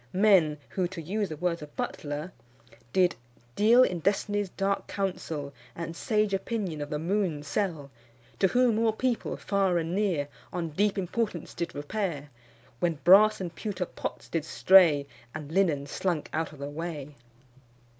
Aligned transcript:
Men 0.17 0.57
who, 0.69 0.87
to 0.87 0.99
use 0.99 1.29
the 1.29 1.37
words 1.37 1.61
of 1.61 1.75
Butler, 1.75 2.33
did 2.91 3.15
"Deal 3.55 3.83
in 3.83 3.99
Destiny's 3.99 4.49
dark 4.49 4.87
counsel, 4.87 5.53
And 5.75 5.95
sage 5.95 6.33
opinion 6.33 6.81
of 6.81 6.89
the 6.89 6.97
moon 6.97 7.43
sell; 7.43 7.91
To 8.39 8.47
whom 8.47 8.79
all 8.79 8.93
people 8.93 9.37
far 9.37 9.77
and 9.77 9.93
near 9.93 10.27
On 10.51 10.69
deep 10.69 10.97
importance 10.97 11.53
did 11.53 11.75
repair, 11.75 12.31
When 12.79 12.95
brass 13.03 13.39
and 13.39 13.53
pewter 13.53 13.85
pots 13.85 14.27
did 14.27 14.43
stray, 14.43 15.05
And 15.35 15.51
linen 15.51 15.85
slunk 15.85 16.31
out 16.33 16.51
of 16.51 16.57
the 16.57 16.69
way." 16.71 17.13